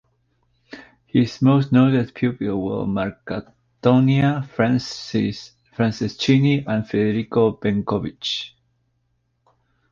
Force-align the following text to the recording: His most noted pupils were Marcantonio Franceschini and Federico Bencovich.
His 1.05 1.43
most 1.43 1.71
noted 1.71 2.15
pupils 2.15 2.57
were 2.57 2.85
Marcantonio 2.87 4.43
Franceschini 4.49 6.65
and 6.65 6.89
Federico 6.89 7.51
Bencovich. 7.51 8.55